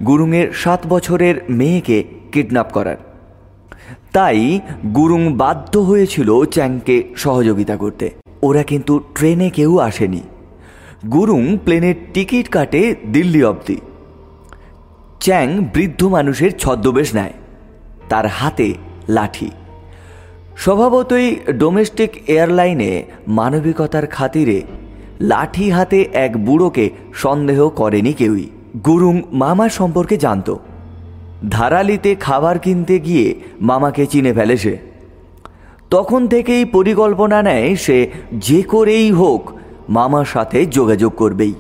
গুরুংয়ের 0.07 0.53
সাত 0.53 0.81
বছরের 0.89 1.35
মেয়েকে 1.49 2.05
কিডন্যাপ 2.33 2.73
করার। 2.73 2.97
তাই 4.13 4.61
গুরুং 4.95 5.33
বাধ্য 5.37 5.79
হয়েছিল 5.79 6.45
চ্যাংকে 6.45 6.97
সহযোগিতা 7.17 7.77
করতে। 7.77 8.11
ওরা 8.43 8.63
কিন্তু 8.63 9.01
ট্রেনে 9.15 9.51
কেউ 9.51 9.79
আসেনি। 9.79 10.23
গুরুং 11.13 11.59
প্লেনের 11.65 11.95
টিকিট 12.15 12.49
কাটে 12.49 12.95
দিল্লি 13.13 13.45
অবধি। 13.45 13.77
চ্যাং 15.21 15.65
বৃদ্ধ 15.75 16.05
মানুষের 16.05 16.51
ছদ্মবেশ 16.59 17.15
নেয়। 17.15 17.33
তার 18.09 18.27
হাতে 18.27 18.75
লাঠি। 19.09 19.51
স্বভাবতই 20.57 21.37
ডোমেস্টিক 21.53 22.11
এয়ারলাইনে 22.27 23.05
মানবিকতার 23.29 24.07
খাতিরে 24.07 24.63
লাঠি 25.21 25.71
হাতে 25.71 26.09
এক 26.13 26.45
বুড়োকে 26.45 26.91
সন্দেহ 27.15 27.69
করেনি 27.69 28.13
কেউই। 28.13 28.47
গুরুং 28.85 29.23
মামা 29.33 29.69
সম্পর্কে 29.69 30.17
জানত। 30.17 30.49
ধারালিতে 31.51 32.15
খাবার 32.15 32.59
কিনতে 32.59 32.99
গিয়ে 32.99 33.35
মামাকে 33.61 34.07
চিনে 34.07 34.33
ফেলে 34.33 34.57
সে। 34.57 34.79
তখন 35.91 36.29
থেকেই 36.29 36.65
পরিকল্পনা 36.65 37.43
নেয় 37.43 37.77
সে 37.77 38.11
যে 38.33 38.63
করেই 38.63 39.11
হোক 39.11 39.53
মামার 39.89 40.25
সাথে 40.25 40.67
যোগাযোগ 40.67 41.13
করবেই। 41.17 41.55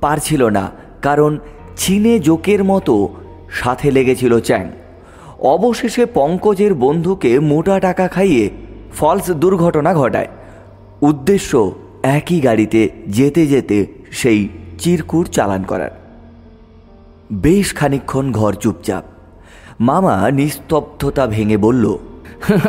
পারছিল 0.00 0.42
না, 0.48 0.70
কারণ 1.02 1.38
চীনে 1.76 2.18
জোকের 2.18 2.64
মতো 2.64 3.08
সাথে 3.50 3.90
লেগেছিল 3.90 4.40
চ্যাং। 4.40 4.64
অবশেষে 5.40 6.06
পঙ্কজের 6.06 6.74
বন্ধুকে 6.74 7.38
মোটা 7.38 7.80
টাকা 7.80 8.08
খাইয়ে 8.08 8.50
ফলস 8.94 9.30
দুর্ঘটনা 9.30 9.94
ঘটায়। 9.94 10.28
উদ্দেশ্য 11.02 11.72
একই 12.02 12.40
গাড়িতে 12.40 12.88
যেতে 13.08 13.46
যেতে 13.46 13.86
সেই 14.10 14.48
চিরকুর 14.78 15.26
চালান 15.26 15.62
করার। 15.62 15.90
বেশ 17.32 17.74
খানিক্ষণ 17.74 18.32
ঘর 18.32 18.52
চুপচাপ। 18.52 19.04
মামা 19.80 20.30
নিস্তব্ধতা 20.30 21.26
ভেঙে 21.26 21.56
বলল, 21.56 21.98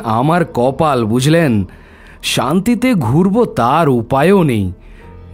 আমার 0.04 0.46
কপাল, 0.54 1.06
বুঝলেন? 1.06 1.66
শান্তিতে 2.24 2.94
ঘুরবো 2.94 3.46
তার 3.46 3.90
উপায়ও 3.90 4.44
নেই। 4.44 4.72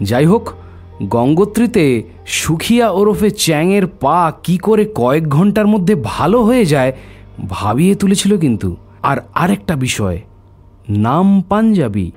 যাই 0.02 0.26
হোক 0.26 0.50
গঙ্গোত্রীতে 1.02 2.04
সুখিয়া 2.26 2.90
ওরফে 2.90 3.30
চ্যাংয়ের 3.30 3.88
পা 3.88 4.34
কি 4.44 4.58
করে 4.58 4.86
কয়েক 4.96 5.30
ঘণ্টার 5.30 5.68
মধ্যে 5.68 5.96
ভালো 6.04 6.44
হয়ে 6.44 6.66
যায় 6.66 6.94
ভাবিয়ে 7.50 7.96
তুলেছিল 7.96 8.38
কিন্তু। 8.38 8.76
আর 9.04 9.18
আরেকটা 9.34 9.76
বিষয় 9.76 10.22
নাম 10.90 11.42
পাঞ্জাবি 11.42 12.12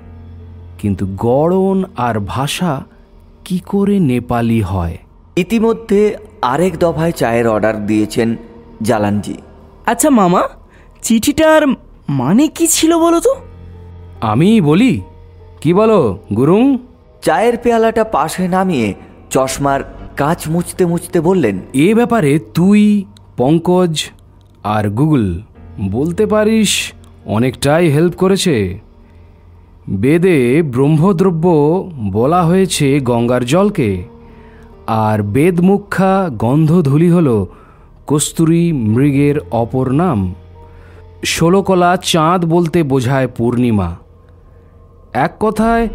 কিন্তু 0.79 1.07
গড়ন 1.07 1.83
আর 1.97 2.19
ভাষা 2.19 2.83
কি 3.45 3.59
করে 3.59 3.99
নেপালি 3.99 4.61
হয়? 4.61 4.97
ইতিমধ্যে 5.35 6.15
আরেক 6.41 6.79
দফায় 6.79 7.11
চায়ের 7.11 7.47
অর্ডার 7.47 7.85
দিয়েছেন 7.85 8.35
জালানজি 8.81 9.35
আচ্ছা 9.85 10.09
মামা 10.09 10.43
চিঠিটার 11.01 11.67
মানে 12.09 12.47
কি 12.47 12.67
ছিল 12.67 12.97
বলো 12.97 13.19
তো? 13.19 13.35
আমি 14.21 14.61
বলি 14.61 15.01
কি 15.61 15.73
বলো 15.73 16.19
গুরুং? 16.35 16.77
চায়ের 17.21 17.55
পেয়ালাটা 17.57 18.03
পাশে 18.03 18.47
নামিয়ে 18.47 18.87
চশমার 19.29 19.81
কাঁচ 20.17 20.39
মুছতে 20.47 20.85
মুছতে 20.85 21.21
বললেন, 21.21 21.55
এ 21.73 21.87
ব্যাপারে 21.95 22.39
তুই, 22.53 23.05
পঙ্কজ 23.37 23.93
আর 24.63 24.85
গুগল 24.89 25.25
বলতে 25.91 26.25
পারিস 26.25 26.71
অনেকটাই 27.25 27.85
হেল্প 27.89 28.13
করেছে। 28.15 28.55
বেদে 29.89 30.37
ব্রহ্মদ্রব্য 30.61 31.45
বলা 32.11 32.41
হয়েছে 32.43 32.99
গঙ্গার 32.99 33.45
জলকে, 33.45 34.03
আর 34.87 35.17
বেদমুখা 35.23 36.29
গন্ধধূলি 36.37 37.09
হল 37.09 37.29
কস্তুরী 38.07 38.63
মৃগের 38.71 39.35
অপর 39.51 39.87
নাম। 39.91 40.19
ষোলকলা 41.25 41.97
চাঁদ 42.03 42.45
বলতে 42.45 42.83
বোঝায় 42.83 43.27
পূর্ণিমা। 43.27 43.89
এক 45.13 45.33
কথায় 45.39 45.87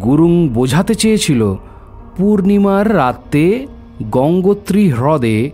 গুরুং 0.00 0.48
বোঝাতে 0.48 0.94
চেয়েছিল, 0.94 1.54
পূর্ণিমার 2.16 2.96
রাতে 2.96 3.66
গঙ্গোত্রী 4.10 4.88
হ্রদে 4.88 5.50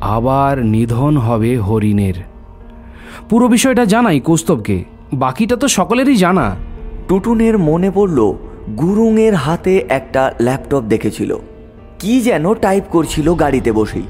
আবার 0.00 0.64
নিধন 0.64 1.16
হবে 1.16 1.58
হরিণের। 1.58 2.14
পুরো 3.28 3.48
বিষয়টা 3.48 3.84
জানাই 3.84 4.20
কৌস্তবকে, 4.20 4.84
বাকিটা 5.12 5.56
তো 5.56 5.68
সকলেরই 5.68 6.16
জানা। 6.16 6.56
টুটুনের 7.08 7.58
মনে 7.58 7.90
পড়ল, 7.90 8.34
গুরুংয়ের 8.78 9.34
হাতে 9.34 9.84
একটা 9.88 10.32
ল্যাপটপ 10.40 10.80
দেখেছিল। 10.80 11.36
কি 11.98 12.20
যেন 12.20 12.54
টাইপ 12.54 12.84
করছিল 12.90 13.34
গাড়িতে 13.34 13.72
বসেই। 13.72 14.02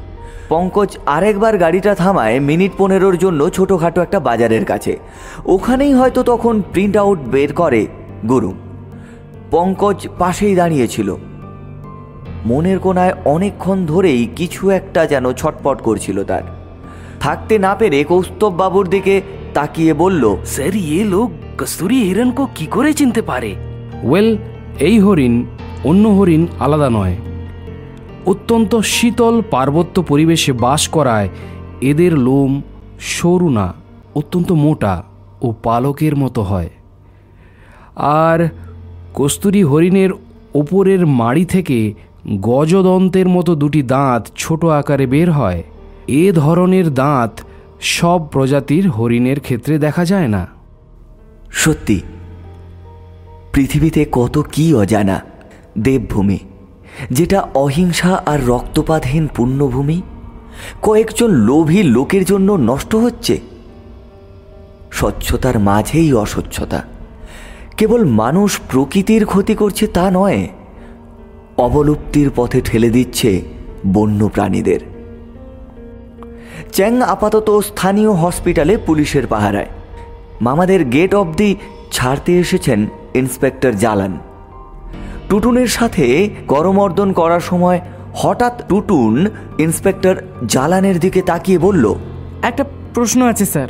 পঙ্কজ 0.48 0.98
আরেকবার 1.06 1.58
গাড়িটা 1.58 1.94
থামায় 1.94 2.40
মিনিট 2.40 2.72
পনেরোর 2.78 3.16
জন্য 3.16 3.48
ছোটোখাটো 3.48 4.02
একটা 4.02 4.20
বাজারের 4.20 4.64
কাছে। 4.64 4.98
ওখানেই 5.46 5.92
হয়তো 5.92 6.22
তখন 6.22 6.62
প্রিন্ট 6.72 6.96
আউট 6.96 7.18
বের 7.18 7.52
করে 7.52 7.86
গুরুং। 8.28 8.54
পঙ্কজ 9.54 10.08
পাশেই 10.18 10.54
দাঁড়িয়েছিল। 10.54 11.16
মনের 12.46 12.78
কোনায় 12.78 13.14
অনেকক্ষণ 13.24 13.86
ধরেই 13.86 14.28
কিছু 14.36 14.70
একটা 14.70 15.06
যেন 15.06 15.32
ছটপট 15.32 15.82
করছিল 15.82 16.24
তার। 16.24 16.42
থাকতে 17.20 17.58
না 17.58 17.74
পেরে 17.74 18.04
কৌস্তব 18.04 18.50
বাবুর 18.50 18.88
দিকে 18.88 19.22
তাকিয়ে 19.54 19.94
বলল 19.94 20.36
স্যার 20.44 20.76
এ 20.76 21.04
লোক 21.04 21.30
কস্তুরি 21.58 22.02
হিরণকো 22.02 22.48
কি 22.54 22.66
করে 22.66 22.92
চিনতে 22.92 23.22
পারে? 23.22 23.54
ওয়েল 24.02 24.36
এই 24.80 25.00
হরিণ 25.00 25.44
অন্য 25.84 26.08
হরিণ 26.08 26.46
আলাদা 26.60 26.90
নয়। 26.90 27.16
অত্যন্ত 28.26 28.76
শীতল 28.76 29.42
পার্বত্য 29.50 30.02
পরিবেশে 30.02 30.52
বাস 30.52 30.88
করায় 30.88 31.28
এদের 31.80 32.18
লোম 32.18 32.62
সরু 33.00 33.48
না 33.50 33.74
অত্যন্ত 34.14 34.52
মোটা 34.52 35.02
ও 35.42 35.54
পালকের 35.62 36.16
মতো 36.16 36.42
হয়। 36.42 36.70
আর 37.96 38.48
কস্তুরী 39.14 39.62
হরিণের 39.62 40.10
ওপরের 40.54 41.06
মাড়ি 41.06 41.44
থেকে 41.44 41.94
গজদন্তের 42.40 43.28
মতো 43.28 43.54
দুটি 43.54 43.82
দাঁত 43.82 44.26
ছোট 44.36 44.64
আকারে 44.64 45.06
বের 45.06 45.30
হয়। 45.30 45.62
এ 46.08 46.32
ধরনের 46.32 46.94
দাঁত 46.94 47.40
সব 47.80 48.26
প্রজাতির 48.26 48.88
হরিণের 48.88 49.40
ক্ষেত্রে 49.40 49.78
দেখা 49.78 50.04
যায় 50.04 50.28
না। 50.28 50.46
সত্যি, 51.52 52.00
পৃথিবীতে 53.52 54.06
কত 54.12 54.44
কি 54.52 54.74
অজানা 54.74 55.22
দেবভূমি, 55.78 56.38
যেটা 57.10 57.38
অহিংসা 57.54 58.22
আর 58.26 58.46
রক্তপাতহীন 58.46 59.26
পুণ্যভূমি 59.26 60.02
কয়েকজন 60.82 61.30
লোভী 61.30 61.82
লোকের 61.82 62.24
জন্য 62.24 62.52
নষ্ট 62.52 62.94
হচ্ছে? 62.94 63.40
স্বচ্ছতার 64.92 65.58
মাঝেই 65.58 66.12
অস্বচ্ছতা। 66.12 66.93
কেবল 67.76 68.02
মানুষ 68.22 68.50
প্রকৃতির 68.70 69.22
ক্ষতি 69.26 69.54
করছে 69.54 69.84
তা 69.86 70.04
নয়, 70.10 70.40
অবলুপ্তির 71.56 72.28
পথে 72.36 72.58
ঠেলে 72.60 72.90
দিচ্ছে 72.90 73.30
বন্য 73.86 74.20
প্রাণীদের 74.28 74.80
চ্যাং 76.72 76.92
আপাতত 77.14 77.48
স্থানীয় 77.60 78.12
হসপিটালে 78.12 78.74
পুলিশের 78.86 79.24
পাহারায়। 79.26 79.70
মামাদের 80.40 80.80
গেট 80.84 81.12
অবধি 81.14 81.50
ছাড়তে 81.92 82.32
এসেছেন 82.38 82.80
ইন্সপেক্টর 83.14 83.72
জালান। 83.72 84.12
টুটুনের 85.28 85.66
সাথে 85.68 86.04
করমর্দন 86.48 87.08
করার 87.12 87.40
সময় 87.40 87.78
হঠাৎ 88.14 88.54
টুটুন 88.68 89.14
ইন্সপেক্টর 89.58 90.14
জালানের 90.46 90.96
দিকে 90.98 91.20
তাকিয়ে 91.22 91.58
বলল, 91.58 91.84
একটা 92.42 92.64
প্রশ্ন 92.94 93.20
আছে 93.22 93.44
স্যার। 93.44 93.68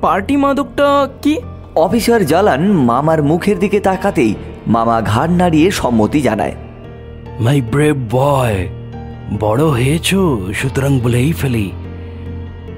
পার্টি 0.00 0.34
মাদকটা 0.36 0.88
কি? 1.22 1.34
অফিসার 1.74 2.26
জালান 2.26 2.60
মামার 2.72 3.22
মুখের 3.22 3.58
দিকে 3.58 3.80
তাকাতেই 3.80 4.34
মামা 4.66 5.00
ঘাড় 5.00 5.30
নাড়িয়ে 5.30 5.70
সম্মতি 5.70 6.20
জানায়। 6.20 6.54
মাই 7.40 7.60
ব্রেভ 7.60 7.96
বয় 8.10 8.68
বড় 9.40 9.64
হয়েছো 9.64 10.40
সুতরাং 10.54 11.00
বলেই 11.00 11.32
ফেলি। 11.32 11.70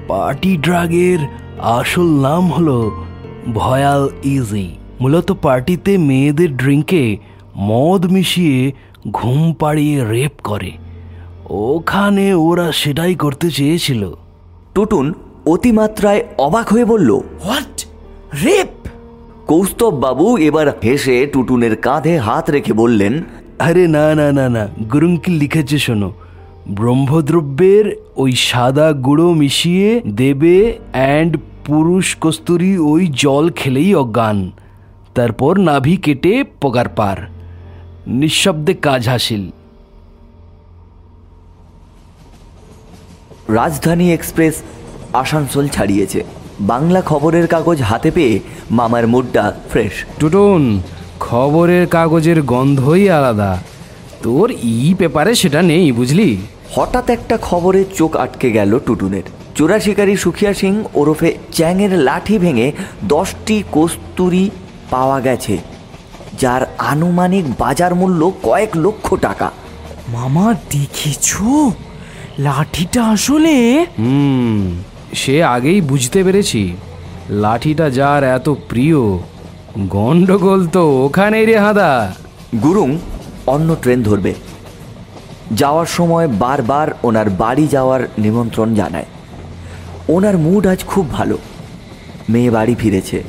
পার্টি 0.07 0.57
ড্রাগের 0.57 1.19
আসল 1.61 2.19
নাম 2.21 2.51
হলো 2.51 3.05
ভয়াল 3.53 4.09
ইজি। 4.23 4.69
মূলত 5.01 5.31
পার্টিতে 5.31 5.97
মেয়েদের 5.97 6.57
ড্রিঙ্কে 6.57 7.17
মদ 7.57 8.05
মিশিয়ে 8.05 8.71
ঘুম 9.11 9.53
পাড়িয়ে 9.53 10.05
রেপ 10.05 10.31
করে। 10.43 10.71
ওখানে 11.49 12.33
ওরা 12.33 12.71
সেটাই 12.71 13.15
করতে 13.15 13.51
চেয়েছিল। 13.51 14.17
টুটুন 14.75 15.13
অতিমাত্রায় 15.45 16.23
অবাক 16.37 16.69
হয়ে 16.69 16.85
বলল 16.85 17.19
হোয়াট 17.45 17.85
রেপ 18.45 18.82
কৌস্তব 19.53 19.93
বাবু 19.99 20.37
এবার 20.37 20.67
হেসে 20.83 21.15
টুটুনের 21.33 21.75
কাঁধে 21.75 22.17
হাত 22.17 22.49
রেখে 22.49 22.73
বললেন 22.73 23.23
আরে 23.59 23.87
না 23.87 24.15
না 24.15 24.31
না 24.31 24.49
না 24.49 24.67
গুরুঙ্কি 24.93 25.31
লিখেছে 25.31 25.79
শোনো। 25.79 26.13
ব্রহ্মদ্রব্যের 26.69 27.85
ওই 28.15 28.31
সাদা 28.31 28.91
গুঁড়ো 28.91 29.33
মিশিয়ে 29.33 30.01
দেবে 30.07 30.79
অ্যান্ড 30.91 31.37
পুরুষ 31.65 32.17
কস্তুরি 32.21 32.77
ওই 32.77 33.07
জল 33.07 33.49
খেলেই 33.49 33.95
অজ্ঞান। 33.95 34.51
তারপর 35.15 35.57
নাভি 35.57 35.95
কেটে 35.97 36.43
পগার 36.61 36.89
পার। 36.89 37.17
নিঃশব্দে 38.07 38.73
কাজ 38.73 39.09
হাসিল। 39.09 39.43
রাজধানী 43.49 44.13
এক্সপ্রেস 44.13 44.55
আসানসোল 45.13 45.67
ছাড়িয়েছে। 45.67 46.23
বাংলা 46.63 47.01
খবরের 47.01 47.47
কাগজ 47.47 47.81
হাতে 47.81 48.11
পেয়ে 48.11 48.39
মামার 48.71 49.07
মুডটা 49.07 49.53
ফ্রেশ। 49.69 49.91
টুটুন 50.19 50.81
খবরের 51.19 51.87
কাগজের 51.87 52.41
গন্ধই 52.41 53.09
আলাদা। 53.09 53.51
তোর 54.23 54.47
ই 54.63 54.95
পেপারে 54.97 55.35
সেটা 55.35 55.61
নেই 55.61 55.91
বুঝলি? 55.91 56.37
হঠাৎ 56.75 57.09
একটা 57.09 57.37
খবরে 57.37 57.83
চোখ 57.97 58.15
আটকে 58.15 58.51
গেল 58.51 58.79
টুটুনের। 58.85 59.23
চোরা 59.55 59.79
শিকারী 59.79 60.15
সুখিয়া 60.15 60.53
সিং 60.53 60.83
ওরফে 60.93 61.37
চ্যাংয়ের 61.51 61.93
লাঠি 61.97 62.37
ভেঙে 62.37 62.71
দশটি 63.03 63.63
কস্তুরি 63.71 64.49
পাওয়া 64.89 65.21
গেছে 65.21 65.57
যার 66.39 66.61
আনুমানিক 66.77 67.45
বাজার 67.59 67.95
মূল্য 67.95 68.31
কয়েক 68.43 68.69
লক্ষ 68.75 69.15
টাকা। 69.15 69.51
মামা 70.09 70.53
দেখেছ? 70.69 71.27
লাঠিটা 72.39 73.01
আসলে 73.05 73.85
হুম। 73.99 74.83
সে 75.13 75.43
আগেই 75.43 75.81
বুঝতে 75.81 76.23
পেরেছি। 76.23 76.75
লাঠিটা 77.29 77.89
যার 77.89 78.23
এত 78.23 78.49
প্রিয়, 78.49 78.97
গন্ডগোল 79.79 80.67
তো 80.67 81.05
ওখানেই 81.05 81.45
রে 81.45 81.57
হাদা। 81.59 82.15
গুরুং 82.63 82.97
অন্য 83.47 83.75
ট্রেন 83.81 84.03
ধরবে। 84.03 84.33
যাওয়ার 85.51 85.85
সময় 85.85 86.27
বারবার 86.27 86.87
ওনার 87.03 87.29
বাড়ি 87.29 87.67
যাওয়ার 87.67 88.07
নিমন্ত্রণ 88.17 88.75
জানায়। 88.75 89.05
ওনার 90.09 90.37
মুড 90.37 90.67
আজ 90.67 90.83
খুব 90.83 91.11
ভালো। 91.11 91.37
মেয়ে 92.29 92.51
বাড়ি 92.51 92.75
ফিরেছে। 92.75 93.23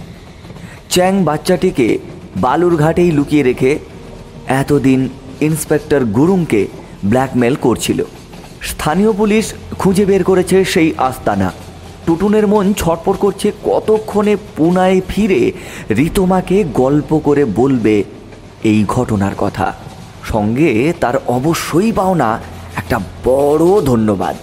চ্যাং 0.91 1.25
বাচ্চাটিকে 1.25 1.99
বালুর 2.37 2.77
ঘাটেই 2.77 3.11
লুকিয়ে 3.11 3.43
রেখে 3.43 3.79
এতদিন 4.47 5.09
ইন্সপেক্টর 5.41 6.05
গুরুংকে 6.05 6.67
ব্ল্যাকমেল 7.05 7.55
করছিল। 7.55 8.05
স্থানীয় 8.63 9.13
পুলিশ 9.13 9.55
খুঁজে 9.79 10.05
বের 10.05 10.25
করেছে 10.25 10.65
সেই 10.65 10.95
আস্তানা। 10.99 11.53
টুটুনের 12.07 12.47
মন 12.47 12.73
ছটপট 12.73 13.17
করছে 13.17 13.53
কতক্ষণে 13.65 14.37
পুনায় 14.57 15.01
ফিরে 15.09 15.53
রিতমাকে 15.91 16.65
গল্প 16.65 17.19
করে 17.19 17.45
বলবে 17.45 18.05
এই 18.63 18.85
ঘটনার 18.89 19.35
কথা। 19.39 19.75
সঙ্গে 20.25 20.93
তার 21.01 21.17
অবশ্যই 21.27 21.93
পাওনা 21.93 22.41
একটা 22.77 23.01
বড় 23.25 23.81
ধন্যবাদ। 23.81 24.37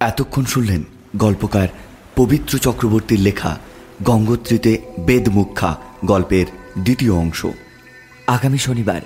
এতক্ষণ 0.00 0.44
শুনলেন 0.44 0.82
গল্পকার 1.16 1.68
পবিত্র 2.16 2.58
চক্রবর্তীর 2.58 3.20
লেখা 3.20 3.58
গঙ্গোত্রীতে 4.02 4.78
বেদমুখা 5.00 5.76
গল্পের 6.04 6.46
দ্বিতীয় 6.78 7.12
অংশ। 7.12 7.46
আগামী 8.26 8.58
শনিবার 8.58 9.00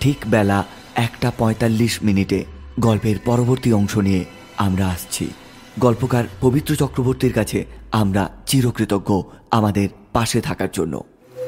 ঠিক 0.00 0.16
বেলা 0.26 0.64
একটা 0.94 1.32
পঁয়তাল্লিশ 1.38 2.02
মিনিটে 2.02 2.44
গল্পের 2.80 3.16
পরবর্তী 3.24 3.72
অংশ 3.72 3.96
নিয়ে 3.96 4.24
আমরা 4.56 4.86
আসছি। 4.86 5.30
গল্পকার 5.78 6.24
পবিত্র 6.40 6.76
চক্রবর্তীর 6.76 7.32
কাছে 7.32 7.64
আমরা 7.92 8.30
চিরকৃতজ্ঞ 8.46 9.22
আমাদের 9.50 9.88
পাশে 10.12 10.40
থাকার 10.40 10.68
জন্য। 10.72 11.04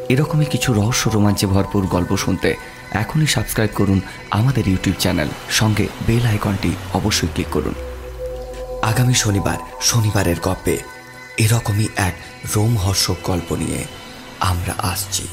এরকমই 0.08 0.44
কিছু 0.44 0.72
রহস্য 0.72 1.10
রোমাঞ্চে 1.14 1.46
ভরপুর 1.46 1.86
গল্প 1.86 2.16
শুনতে 2.16 2.56
এখনই 2.92 3.26
সাবস্ক্রাইব 3.26 3.70
করুন 3.74 4.00
আমাদের 4.30 4.68
ইউটিউব 4.68 4.96
চ্যানেল। 4.98 5.28
সঙ্গে 5.50 5.86
বেল 6.06 6.26
আইকনটি 6.26 6.72
অবশ্যই 6.94 7.28
ক্লিক 7.32 7.46
করুন। 7.50 7.74
আগামী 8.82 9.14
শনিবার 9.14 9.56
শনিবারের 9.80 10.36
গল্পে 10.42 10.78
এরকমই 11.38 11.88
এক 11.96 12.14
রোমহর্ষক 12.56 13.16
গল্প 13.24 13.52
নিয়ে 13.52 13.84
আমরা 14.40 14.74
আসছি। 14.78 15.28